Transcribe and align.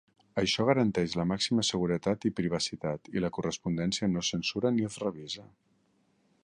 Això 0.41 0.63
garanteix 0.69 1.11
la 1.19 1.25
màxima 1.31 1.65
seguretat 1.67 2.25
i 2.29 2.31
privacitat 2.39 3.13
i 3.19 3.23
la 3.27 3.33
correspondència 3.37 4.11
no 4.15 4.23
es 4.25 4.35
censura 4.35 4.75
ni 4.79 4.89
es 4.93 4.99
revisa. 5.05 5.45